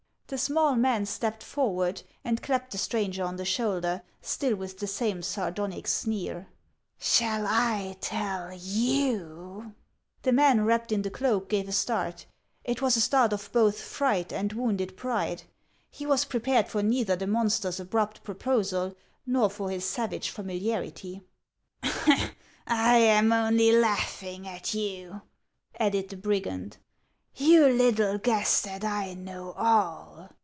The 0.27 0.37
small 0.37 0.77
man 0.77 1.05
stepped 1.05 1.43
forward 1.43 2.03
and 2.23 2.41
clapped 2.41 2.71
the 2.71 2.77
stranger 2.77 3.21
on 3.21 3.35
the 3.35 3.43
shoulder, 3.43 4.01
still 4.21 4.55
with 4.55 4.79
the 4.79 4.87
same 4.87 5.21
sardonic 5.21 5.89
sneer." 5.89 6.47
Shall 6.97 7.45
I 7.45 7.97
tell 7.99 8.53
you?" 8.53 9.73
The 10.23 10.31
man 10.31 10.63
wrapped 10.63 10.93
in 10.93 11.01
the 11.01 11.09
cloak 11.09 11.49
gave 11.49 11.67
a 11.67 11.73
start; 11.73 12.27
it 12.63 12.81
was 12.81 12.95
a 12.95 13.01
start 13.01 13.33
of 13.33 13.49
both 13.51 13.81
fright 13.81 14.31
and 14.31 14.53
wounded 14.53 14.95
pride. 14.95 15.43
He 15.89 16.05
was 16.05 16.23
pre 16.23 16.39
pared 16.39 16.69
for 16.69 16.81
neither 16.81 17.17
the 17.17 17.27
monster's 17.27 17.81
abrupt 17.81 18.23
proposal, 18.23 18.95
nor 19.25 19.49
for 19.49 19.69
his 19.69 19.83
savage 19.83 20.29
familiarity. 20.29 21.23
HANS 21.83 21.93
OF 21.93 22.01
ICELAND. 22.07 22.19
287" 22.21 22.33
I 22.87 22.95
am 22.95 23.33
only 23.33 23.71
laughing 23.73 24.47
at 24.47 24.73
you," 24.73 25.23
added 25.77 26.07
the 26.07 26.15
brigand." 26.15 26.77
You 27.33 27.65
little 27.69 28.17
guess 28.17 28.59
that 28.63 28.83
I 28.83 29.13
know 29.13 29.53
all. 29.53 30.27